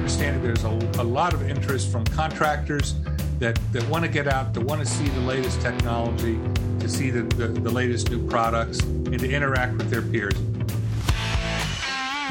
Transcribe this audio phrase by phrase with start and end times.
[0.00, 2.94] understanding there's a, a lot of interest from contractors
[3.38, 6.40] that, that want to get out, that want to see the latest technology,
[6.78, 10.32] to see the, the, the latest new products, and to interact with their peers.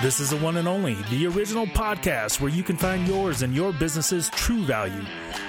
[0.01, 3.53] This is the one and only, the original podcast where you can find yours and
[3.53, 5.05] your business's true value.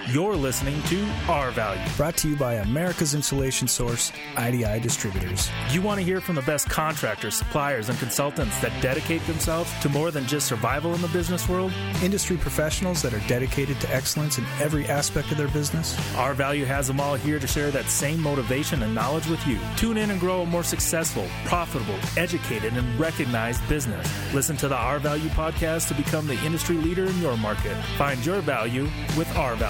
[0.09, 1.81] You're listening to R Value.
[1.97, 5.49] Brought to you by America's Insulation Source, IDI Distributors.
[5.71, 9.89] You want to hear from the best contractors, suppliers, and consultants that dedicate themselves to
[9.89, 11.73] more than just survival in the business world?
[12.03, 15.97] Industry professionals that are dedicated to excellence in every aspect of their business?
[16.17, 19.59] R Value has them all here to share that same motivation and knowledge with you.
[19.77, 24.07] Tune in and grow a more successful, profitable, educated, and recognized business.
[24.35, 27.77] Listen to the R Value podcast to become the industry leader in your market.
[27.97, 29.70] Find your value with R Value.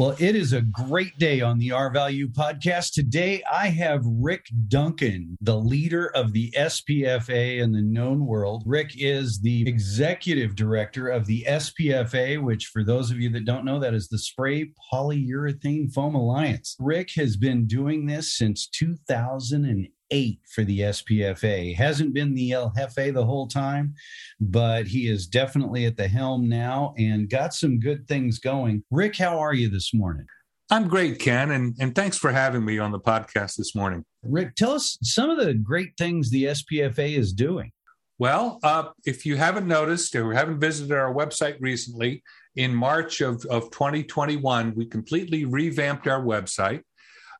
[0.00, 2.94] Well, it is a great day on the R Value podcast.
[2.94, 8.62] Today, I have Rick Duncan, the leader of the SPFA in the known world.
[8.64, 13.66] Rick is the executive director of the SPFA, which, for those of you that don't
[13.66, 16.76] know, that is the Spray Polyurethane Foam Alliance.
[16.80, 21.74] Rick has been doing this since 2008 eight for the SPFA.
[21.74, 23.94] Hasn't been the El Jefe the whole time,
[24.40, 28.82] but he is definitely at the helm now and got some good things going.
[28.90, 30.26] Rick, how are you this morning?
[30.70, 34.04] I'm great, Ken, and, and thanks for having me on the podcast this morning.
[34.22, 37.72] Rick, tell us some of the great things the SPFA is doing.
[38.18, 42.22] Well, uh, if you haven't noticed or haven't visited our website recently,
[42.56, 46.82] in March of, of 2021, we completely revamped our website.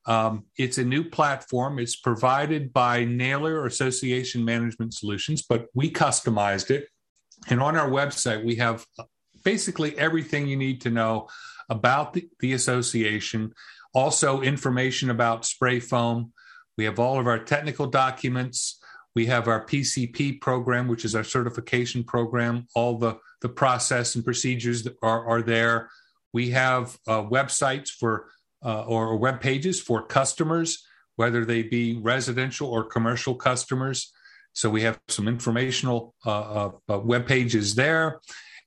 [0.07, 1.79] Um, it's a new platform.
[1.79, 6.89] It's provided by Naylor Association Management Solutions, but we customized it.
[7.49, 8.87] And on our website, we have
[9.45, 11.29] basically everything you need to know
[11.69, 13.55] about the, the association,
[13.95, 16.33] also information about spray foam.
[16.77, 18.79] We have all of our technical documents.
[19.15, 22.67] We have our PCP program, which is our certification program.
[22.75, 25.91] All the, the process and procedures are, are there.
[26.33, 28.27] We have uh, websites for
[28.65, 30.85] uh, or web pages for customers,
[31.17, 34.13] whether they be residential or commercial customers.
[34.53, 38.21] So we have some informational uh, uh, uh, web pages there.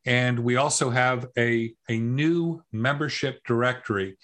[0.05, 4.17] And we also have a, a new membership directory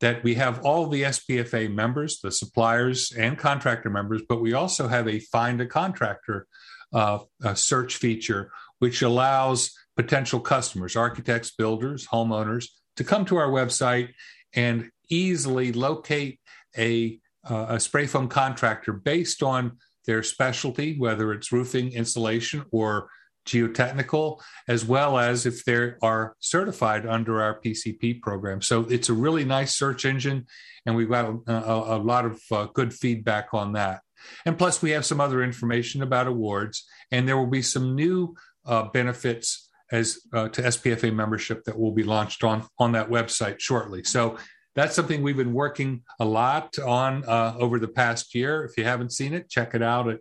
[0.00, 4.86] that we have all the SPFA members, the suppliers and contractor members, but we also
[4.88, 6.46] have a find a contractor
[6.92, 13.48] uh, a search feature, which allows potential customers, architects, builders, homeowners, to come to our
[13.48, 14.10] website
[14.54, 16.40] and easily locate
[16.76, 23.08] a, uh, a spray foam contractor based on their specialty, whether it's roofing, insulation, or
[23.46, 28.62] geotechnical, as well as if they are certified under our PCP program.
[28.62, 30.46] So it's a really nice search engine,
[30.86, 34.00] and we've got a, a, a lot of uh, good feedback on that.
[34.46, 38.34] And plus, we have some other information about awards, and there will be some new
[38.64, 43.60] uh, benefits as uh, to SPFA membership that will be launched on on that website
[43.60, 44.02] shortly.
[44.02, 44.38] So
[44.74, 48.64] that's something we've been working a lot on uh, over the past year.
[48.64, 50.18] If you haven't seen it, check it out at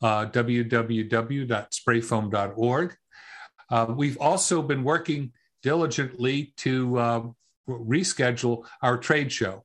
[0.00, 2.96] uh, www.sprayfoam.org.
[3.68, 7.22] Uh, we've also been working diligently to uh,
[7.68, 9.64] reschedule our trade show.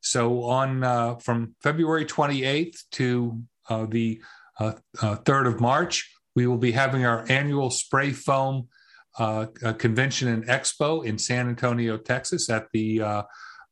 [0.00, 4.22] So on uh, from February 28th to uh, the
[4.60, 8.68] 3rd of March, we will be having our annual spray foam
[9.16, 13.24] convention and expo in San Antonio, Texas, at the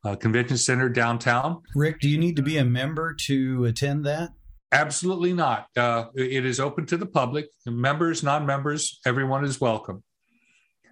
[0.03, 1.61] uh, convention center downtown.
[1.75, 4.31] Rick, do you need to be a member to attend that?
[4.71, 5.67] Absolutely not.
[5.75, 7.47] Uh, it is open to the public.
[7.65, 10.03] Members, non-members, everyone is welcome.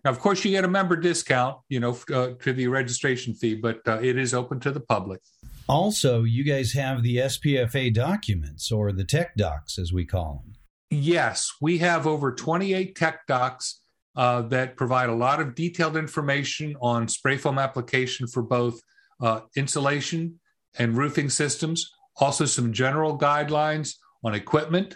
[0.03, 3.55] Now, of course, you get a member discount, you know, uh, to the registration fee,
[3.55, 5.21] but uh, it is open to the public.
[5.67, 10.55] Also, you guys have the SPFA documents or the tech docs, as we call them.
[10.89, 13.81] Yes, we have over 28 tech docs
[14.15, 18.81] uh, that provide a lot of detailed information on spray foam application for both
[19.19, 20.39] uh, insulation
[20.77, 24.95] and roofing systems, also some general guidelines on equipment,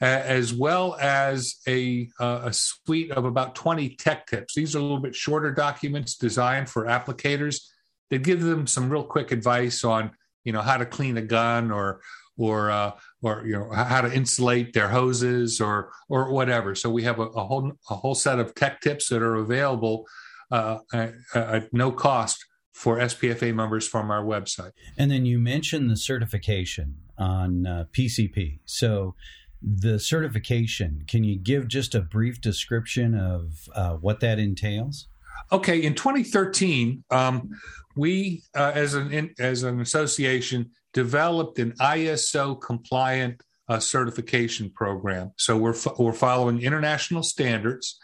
[0.00, 4.54] as well as a, uh, a suite of about 20 tech tips.
[4.54, 7.62] These are a little bit shorter documents designed for applicators
[8.10, 10.12] that give them some real quick advice on,
[10.44, 12.00] you know, how to clean a gun or
[12.38, 16.74] or uh, or you know how to insulate their hoses or or whatever.
[16.74, 20.06] So we have a, a whole a whole set of tech tips that are available
[20.50, 22.42] uh, at, at, no cost
[22.78, 24.70] for SPFA members from our website.
[24.96, 28.60] And then you mentioned the certification on uh, PCP.
[28.66, 29.16] So
[29.60, 35.08] the certification, can you give just a brief description of uh, what that entails?
[35.50, 37.50] Okay, in 2013, um,
[37.96, 45.32] we uh, as an in, as an association developed an ISO compliant uh, certification program.
[45.36, 47.98] So we're fo- we're following international standards,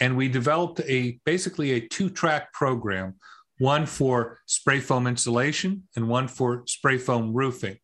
[0.00, 3.14] and we developed a basically a two track program,
[3.58, 7.76] one for spray foam insulation and one for spray foam roofing.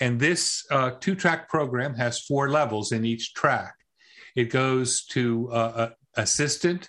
[0.00, 3.74] And this uh, two track program has four levels in each track.
[4.34, 6.88] It goes to uh, assistant,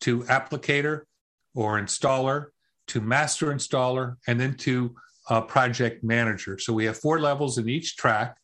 [0.00, 1.02] to applicator
[1.54, 2.46] or installer,
[2.88, 4.94] to master installer, and then to
[5.28, 6.58] uh, project manager.
[6.58, 8.36] So we have four levels in each track.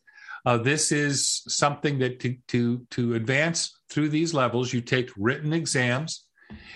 [0.45, 5.53] Uh, this is something that to, to, to advance through these levels, you take written
[5.53, 6.24] exams.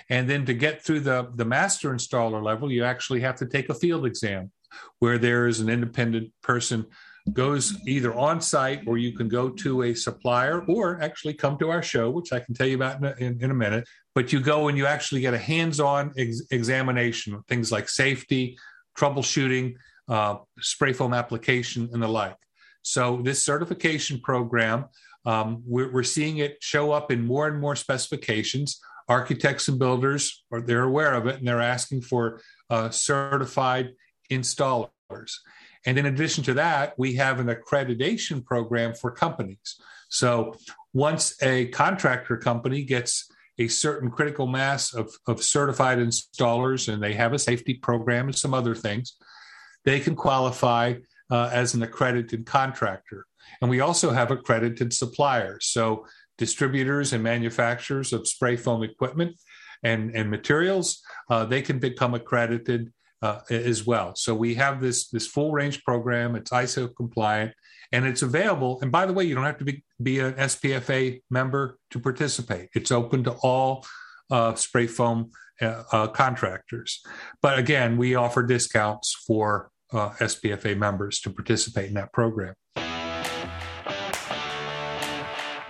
[0.09, 3.69] And then to get through the, the master installer level, you actually have to take
[3.69, 4.51] a field exam
[4.99, 6.85] where there is an independent person
[7.33, 11.69] goes either on site or you can go to a supplier or actually come to
[11.69, 13.87] our show, which I can tell you about in a, in, in a minute.
[14.15, 18.57] But you go and you actually get a hands on ex- examination, things like safety,
[18.97, 19.75] troubleshooting,
[20.07, 22.35] uh, spray foam application, and the like.
[22.81, 24.85] So, this certification program,
[25.25, 28.79] um, we're, we're seeing it show up in more and more specifications.
[29.09, 33.93] Architects and builders are they're aware of it and they're asking for uh, certified
[34.31, 35.33] installers.
[35.85, 39.81] And in addition to that, we have an accreditation program for companies.
[40.09, 40.55] So
[40.93, 47.13] once a contractor company gets a certain critical mass of, of certified installers and they
[47.13, 49.17] have a safety program and some other things,
[49.85, 50.93] they can qualify
[51.31, 53.25] uh, as an accredited contractor.
[53.61, 55.65] And we also have accredited suppliers.
[55.65, 56.05] So
[56.39, 59.35] distributors and manufacturers of spray foam equipment
[59.83, 62.91] and, and materials, uh, they can become accredited
[63.21, 64.15] uh, as well.
[64.15, 66.35] So we have this this full range program.
[66.35, 67.53] It's ISO compliant
[67.91, 68.79] and it's available.
[68.81, 72.69] And by the way, you don't have to be, be an SPFA member to participate.
[72.73, 73.85] It's open to all
[74.31, 75.31] uh, spray foam
[75.61, 77.03] uh, uh, contractors.
[77.41, 82.53] But again, we offer discounts for uh, SPFA members to participate in that program.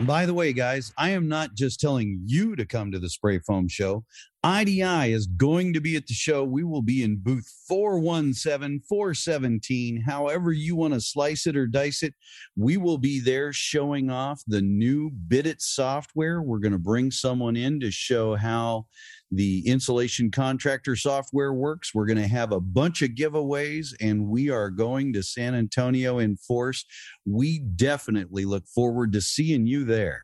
[0.01, 3.39] By the way, guys, I am not just telling you to come to the Spray
[3.39, 4.05] Foam Show.
[4.45, 6.45] IDI is going to be at the show.
[6.45, 12.03] We will be in booth 417, 417, however you want to slice it or dice
[12.03, 12.13] it.
[12.55, 16.41] We will be there showing off the new Bidit software.
[16.41, 18.85] We're going to bring someone in to show how
[19.29, 21.93] the insulation contractor software works.
[21.93, 26.17] We're going to have a bunch of giveaways and we are going to San Antonio
[26.17, 26.85] in force.
[27.25, 30.23] We definitely look forward to seeing you there.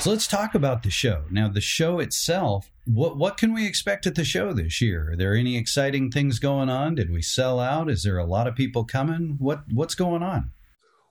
[0.00, 1.24] So let's talk about the show.
[1.30, 5.10] Now, the show itself, what what can we expect at the show this year?
[5.12, 6.94] Are there any exciting things going on?
[6.94, 7.90] Did we sell out?
[7.90, 9.36] Is there a lot of people coming?
[9.38, 10.52] What what's going on?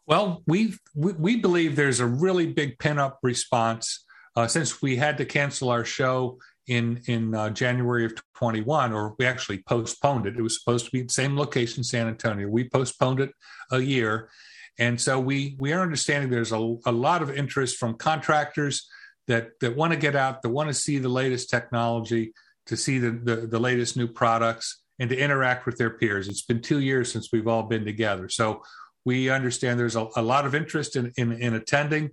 [0.07, 4.03] Well, we we believe there's a really big pin up response
[4.35, 9.13] uh, since we had to cancel our show in in uh, January of 21, or
[9.19, 10.35] we actually postponed it.
[10.35, 12.47] It was supposed to be the same location, San Antonio.
[12.47, 13.33] We postponed it
[13.71, 14.29] a year,
[14.79, 18.87] and so we we are understanding there's a, a lot of interest from contractors
[19.27, 22.33] that that want to get out, that want to see the latest technology,
[22.65, 26.27] to see the, the, the latest new products, and to interact with their peers.
[26.27, 28.63] It's been two years since we've all been together, so
[29.05, 32.11] we understand there's a, a lot of interest in, in, in attending.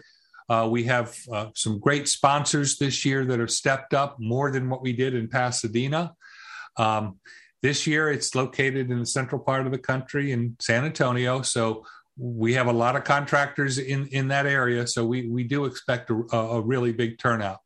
[0.48, 4.68] Uh, we have uh, some great sponsors this year that have stepped up more than
[4.70, 6.14] what we did in Pasadena.
[6.76, 7.18] Um,
[7.62, 11.42] this year, it's located in the central part of the country in San Antonio.
[11.42, 11.84] So
[12.18, 16.10] we have a lot of contractors in in that area, so we we do expect
[16.10, 17.58] a, a really big turnout.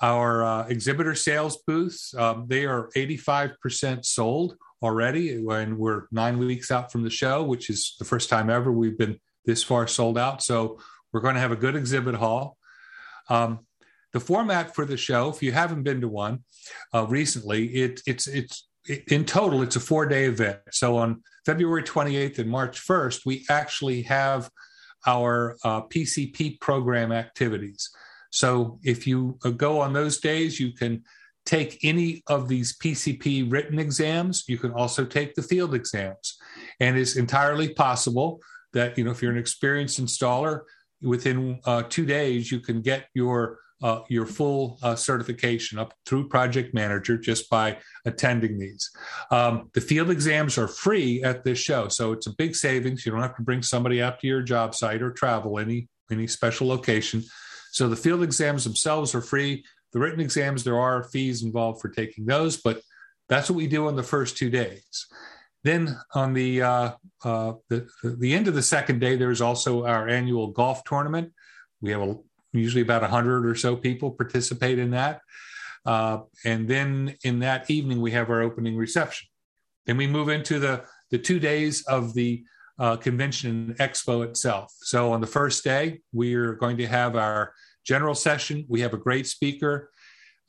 [0.00, 6.70] Our uh, exhibitor sales booths um, they are 85% sold already, and we're nine weeks
[6.70, 10.16] out from the show, which is the first time ever we've been this far sold
[10.16, 10.42] out.
[10.42, 10.78] So
[11.12, 12.56] we're going to have a good exhibit hall.
[13.28, 13.60] Um,
[14.12, 16.44] the format for the show, if you haven't been to one
[16.94, 18.67] uh, recently, it, it's it's
[19.08, 20.60] in total, it's a four day event.
[20.70, 24.50] So on February 28th and March 1st, we actually have
[25.06, 27.90] our uh, PCP program activities.
[28.30, 31.04] So if you uh, go on those days, you can
[31.46, 34.44] take any of these PCP written exams.
[34.48, 36.36] You can also take the field exams.
[36.78, 38.40] And it's entirely possible
[38.74, 40.60] that, you know, if you're an experienced installer,
[41.00, 46.28] within uh, two days, you can get your uh, your full uh, certification up through
[46.28, 48.90] project manager just by attending these.
[49.30, 53.06] Um, the field exams are free at this show, so it's a big savings.
[53.06, 56.26] You don't have to bring somebody out to your job site or travel any any
[56.26, 57.22] special location.
[57.72, 59.64] So the field exams themselves are free.
[59.92, 62.80] The written exams, there are fees involved for taking those, but
[63.28, 65.06] that's what we do on the first two days.
[65.64, 66.92] Then on the, uh,
[67.24, 71.32] uh, the the end of the second day, there's also our annual golf tournament.
[71.80, 72.16] We have a
[72.52, 75.20] usually about 100 or so people participate in that.
[75.84, 79.28] Uh, and then in that evening, we have our opening reception.
[79.86, 82.44] Then we move into the, the two days of the
[82.78, 84.72] uh, convention expo itself.
[84.80, 87.52] So on the first day, we are going to have our
[87.84, 88.64] general session.
[88.68, 89.90] We have a great speaker.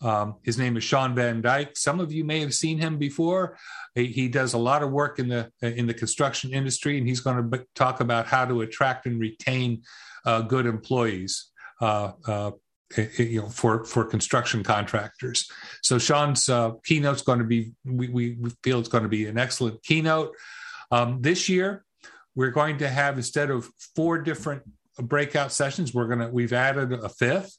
[0.01, 1.75] Um, his name is Sean Van Dyke.
[1.75, 3.57] Some of you may have seen him before.
[3.95, 7.19] He, he does a lot of work in the in the construction industry, and he's
[7.19, 9.81] going to b- talk about how to attract and retain
[10.25, 11.51] uh, good employees.
[11.81, 12.51] Uh, uh,
[13.17, 15.49] you know, for for construction contractors.
[15.83, 19.37] So Sean's uh, keynote's going to be we, we feel it's going to be an
[19.37, 20.35] excellent keynote.
[20.91, 21.85] Um, this year,
[22.33, 24.63] we're going to have instead of four different
[25.01, 27.57] breakout sessions, we're gonna we've added a fifth,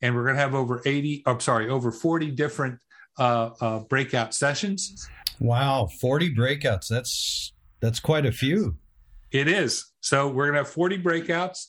[0.00, 1.22] and we're gonna have over eighty.
[1.26, 2.78] I'm sorry, over forty different
[3.18, 5.08] uh, uh, breakout sessions.
[5.40, 6.88] Wow, forty breakouts.
[6.88, 8.76] That's that's quite a few.
[9.30, 9.92] It is.
[10.00, 11.66] So we're gonna have forty breakouts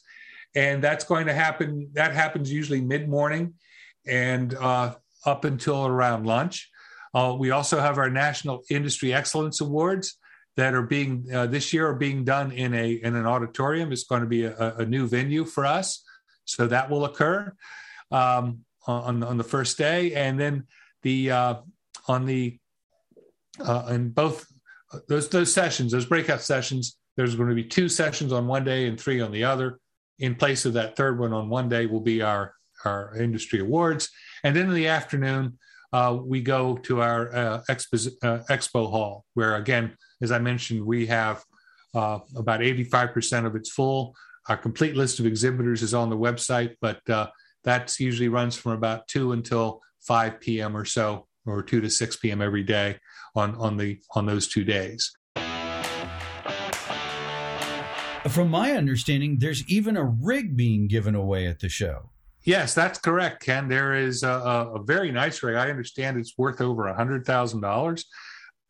[0.55, 1.89] and that's going to happen.
[1.93, 3.53] That happens usually mid morning
[4.07, 6.69] and uh, up until around lunch.
[7.13, 10.17] Uh, we also have our National Industry Excellence Awards
[10.57, 13.91] that are being uh, this year are being done in a in an auditorium.
[13.91, 16.03] It's going to be a, a new venue for us,
[16.45, 17.53] so that will occur
[18.11, 20.67] um, on on the first day, and then
[21.01, 21.55] the uh,
[22.07, 22.59] on the
[23.59, 24.45] uh, in both
[25.07, 26.97] those those sessions, those breakout sessions.
[27.15, 29.79] There's going to be two sessions on one day and three on the other
[30.19, 32.53] in place of that third one on one day will be our
[32.85, 34.09] our industry awards,
[34.43, 35.57] and then in the afternoon
[35.91, 40.85] uh, we go to our uh, expo, uh, expo hall, where again, as I mentioned,
[40.85, 41.43] we have
[41.95, 44.15] uh, about 85% of it's full.
[44.47, 47.27] Our complete list of exhibitors is on the website, but uh,
[47.63, 50.77] that usually runs from about two until 5 p.m.
[50.77, 52.41] or so, or 2 to 6 p.m.
[52.41, 52.97] every day
[53.35, 55.11] on on the on those two days.
[58.29, 62.09] From my understanding, there's even a rig being given away at the show.
[62.43, 63.67] Yes, that's correct, Ken.
[63.67, 65.55] There is a, a very nice rig.
[65.55, 68.05] I understand it's worth over a hundred thousand dollars.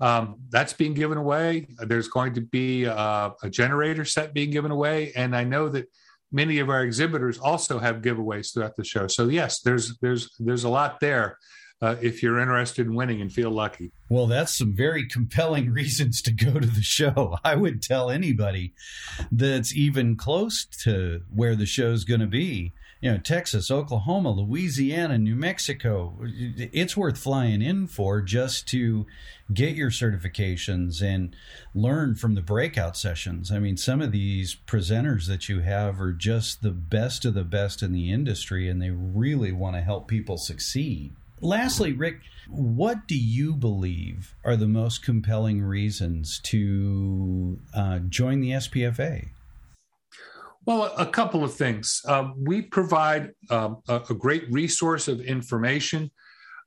[0.01, 1.67] Um, that's being given away.
[1.77, 5.87] There's going to be a, a generator set being given away, and I know that
[6.31, 9.07] many of our exhibitors also have giveaways throughout the show.
[9.07, 11.37] So yes, there's there's there's a lot there
[11.81, 13.91] uh, if you're interested in winning and feel lucky.
[14.09, 17.37] Well, that's some very compelling reasons to go to the show.
[17.43, 18.73] I would tell anybody
[19.31, 22.73] that's even close to where the show's going to be.
[23.01, 26.17] You know, Texas, Oklahoma, Louisiana, New Mexico.
[26.21, 29.05] It's worth flying in for just to
[29.53, 31.33] get your certifications and
[31.73, 33.53] learn from the breakout sessions.
[33.53, 37.45] I mean, some of these presenters that you have are just the best of the
[37.45, 41.13] best in the industry, and they really want to help people succeed.
[41.41, 42.19] Lastly, Rick,
[42.49, 49.27] what do you believe are the most compelling reasons to uh, join the SPFA?
[50.65, 52.01] Well, a couple of things.
[52.05, 56.11] Uh, we provide uh, a, great resource of information.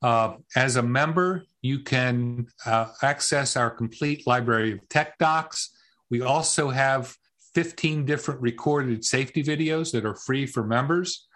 [0.02, 5.70] Uh, as a member, you can uh, access our complete library of tech docs.
[6.10, 7.14] We also have
[7.54, 11.28] 15 different recorded safety videos that are free for members.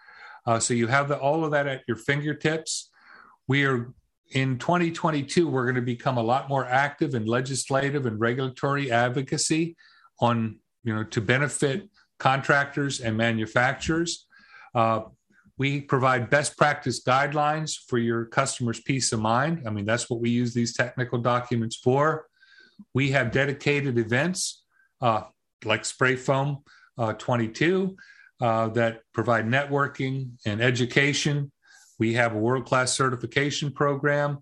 [0.46, 2.90] Uh, so you have the, all of that at your fingertips
[3.48, 3.92] we are
[4.32, 9.76] in 2022 we're going to become a lot more active in legislative and regulatory advocacy
[10.20, 11.88] on you know to benefit
[12.18, 14.26] contractors and manufacturers.
[14.74, 15.02] Uh,
[15.58, 19.62] we provide best practice guidelines for your customers peace of mind.
[19.66, 22.26] I mean that's what we use these technical documents for.
[22.94, 24.64] We have dedicated events
[25.00, 25.22] uh,
[25.64, 26.58] like spray foam
[26.98, 27.96] uh, 22
[28.40, 31.50] uh, that provide networking and education
[31.98, 34.38] we have a world class certification program.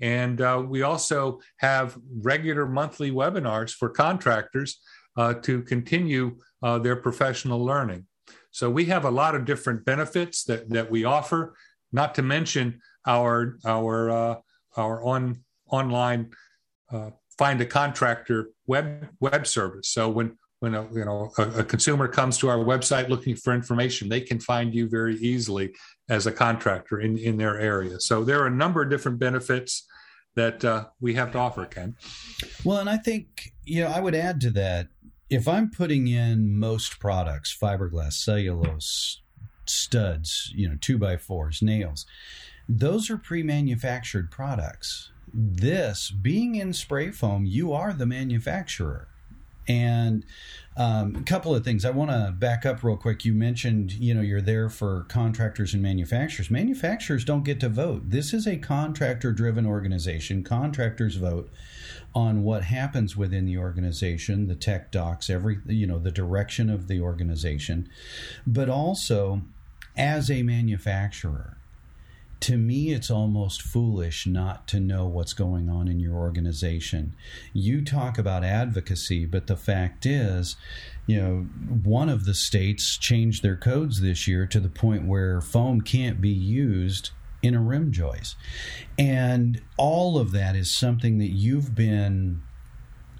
[0.00, 4.80] And uh, we also have regular monthly webinars for contractors
[5.16, 8.06] uh, to continue uh, their professional learning.
[8.50, 11.56] So we have a lot of different benefits that, that we offer,
[11.92, 14.36] not to mention our, our, uh,
[14.76, 16.30] our on, online
[16.92, 19.90] uh, find a contractor web, web service.
[19.90, 23.54] So when, when a, you know, a, a consumer comes to our website looking for
[23.54, 25.74] information, they can find you very easily
[26.08, 28.00] as a contractor in, in their area.
[28.00, 29.86] So there are a number of different benefits
[30.36, 31.96] that uh, we have to offer, Ken.
[32.64, 34.88] Well, and I think, you know, I would add to that
[35.28, 39.22] if I'm putting in most products, fiberglass, cellulose,
[39.64, 42.06] studs, you know, two by fours, nails,
[42.68, 45.10] those are pre manufactured products.
[45.32, 49.08] This, being in spray foam, you are the manufacturer.
[49.68, 50.24] And
[50.76, 51.84] um, a couple of things.
[51.84, 53.24] I want to back up real quick.
[53.24, 56.50] You mentioned, you know, you're there for contractors and manufacturers.
[56.50, 58.10] Manufacturers don't get to vote.
[58.10, 60.44] This is a contractor driven organization.
[60.44, 61.50] Contractors vote
[62.14, 66.88] on what happens within the organization, the tech docs, every, you know, the direction of
[66.88, 67.88] the organization,
[68.46, 69.42] but also
[69.96, 71.55] as a manufacturer
[72.46, 77.12] to me, it's almost foolish not to know what's going on in your organization.
[77.52, 80.54] You talk about advocacy, but the fact is,
[81.08, 81.48] you know,
[81.82, 86.20] one of the states changed their codes this year to the point where foam can't
[86.20, 87.10] be used
[87.42, 88.36] in a rim joist.
[88.96, 92.42] And all of that is something that you've been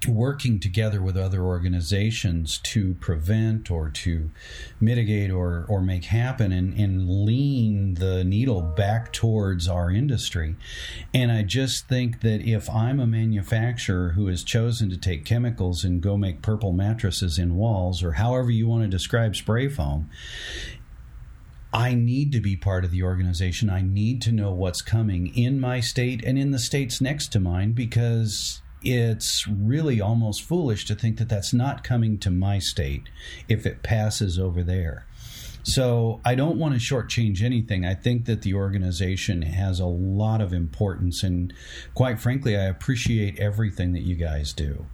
[0.07, 4.31] working together with other organizations to prevent or to
[4.79, 10.55] mitigate or, or make happen and, and lean the needle back towards our industry.
[11.13, 15.83] And I just think that if I'm a manufacturer who has chosen to take chemicals
[15.83, 20.09] and go make purple mattresses in walls or however you want to describe spray foam,
[21.73, 23.69] I need to be part of the organization.
[23.69, 27.39] I need to know what's coming in my state and in the states next to
[27.39, 33.09] mine because it's really almost foolish to think that that's not coming to my state
[33.49, 35.05] if it passes over there.
[35.63, 37.85] So I don't want to shortchange anything.
[37.85, 41.53] I think that the organization has a lot of importance, and
[41.93, 44.85] quite frankly, I appreciate everything that you guys do.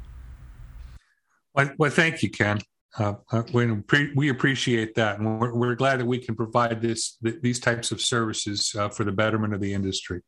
[1.54, 2.60] Well, well thank you, Ken.
[2.98, 3.84] Uh, uh we,
[4.16, 8.02] we appreciate that, and we're, we're, glad that we can provide this these types of
[8.02, 10.22] services uh, for the betterment of the industry.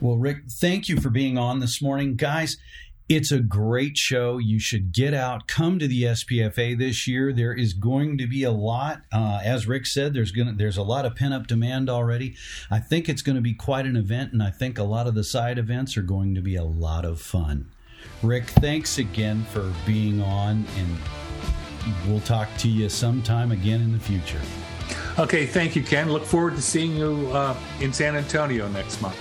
[0.00, 2.16] Well, Rick, thank you for being on this morning.
[2.16, 2.56] Guys,
[3.08, 4.38] it's a great show.
[4.38, 7.32] You should get out, come to the SPFA this year.
[7.32, 10.14] There is going to be a lot, uh, as Rick said.
[10.14, 12.34] There's going there's a lot of pent up demand already.
[12.70, 15.14] I think it's going to be quite an event, and I think a lot of
[15.14, 17.70] the side events are going to be a lot of fun.
[18.22, 20.98] Rick, thanks again for being on, and
[22.08, 24.40] we'll talk to you sometime again in the future.
[25.18, 26.10] Okay, thank you, Ken.
[26.10, 29.16] Look forward to seeing you uh, in San Antonio next month.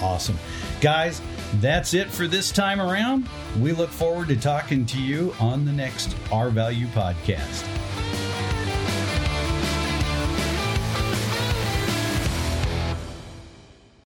[0.00, 0.38] Awesome.
[0.80, 1.20] Guys,
[1.60, 3.28] that's it for this time around.
[3.60, 7.64] We look forward to talking to you on the next R Value podcast.